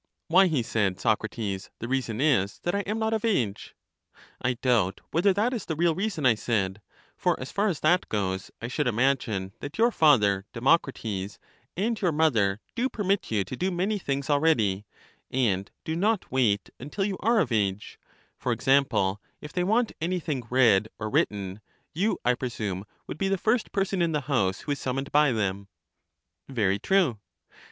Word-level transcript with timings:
^ 0.01 0.03
Why, 0.29 0.47
he 0.47 0.63
said, 0.63 0.99
Socrates, 0.99 1.69
the 1.77 1.87
reason 1.87 2.19
is 2.19 2.57
that 2.63 2.73
I 2.73 2.79
am 2.79 2.97
not 2.97 3.13
of 3.13 3.23
age. 3.23 3.75
I 4.41 4.55
doubt 4.55 4.99
whether 5.11 5.31
that 5.31 5.53
is 5.53 5.65
the 5.65 5.75
real 5.75 5.93
reason, 5.93 6.25
I 6.25 6.33
said; 6.33 6.81
for 7.15 7.39
as 7.39 7.51
far 7.51 7.67
as 7.67 7.81
that 7.81 8.09
goes, 8.09 8.49
I 8.59 8.67
should 8.67 8.87
imagine 8.87 9.53
that 9.59 9.77
your 9.77 9.91
father 9.91 10.47
Democrates, 10.55 11.37
and 11.77 12.01
your 12.01 12.11
mother, 12.11 12.61
do 12.73 12.89
permit 12.89 13.29
you 13.29 13.43
to 13.43 13.55
do 13.55 13.69
many 13.69 13.99
things 13.99 14.27
already, 14.27 14.87
and 15.29 15.69
do 15.83 15.95
not 15.95 16.31
wait 16.31 16.71
until 16.79 17.05
you 17.05 17.17
are 17.19 17.37
of 17.37 17.51
age: 17.51 17.99
for 18.39 18.51
example, 18.51 19.21
if 19.39 19.53
they 19.53 19.63
want 19.63 19.91
anything 20.01 20.41
read 20.49 20.87
or 20.97 21.11
written, 21.11 21.61
you, 21.93 22.17
I 22.25 22.33
presume, 22.33 22.85
would 23.05 23.19
be 23.19 23.29
the 23.29 23.37
first 23.37 23.71
person 23.71 24.01
in 24.01 24.13
the 24.13 24.21
house 24.21 24.61
who 24.61 24.71
is 24.71 24.79
summoned 24.79 25.11
by 25.11 25.31
them. 25.31 25.67
Very 26.49 26.79
true. 26.79 27.19